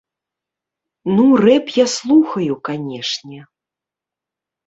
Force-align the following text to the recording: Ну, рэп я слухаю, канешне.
Ну, 1.17 1.25
рэп 1.43 1.65
я 1.75 1.85
слухаю, 1.97 2.53
канешне. 2.69 3.39